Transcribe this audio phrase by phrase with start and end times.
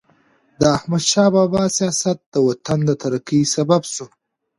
[0.59, 4.05] د احمدشاه بابا سیاست د وطن د ترقۍ سبب سو.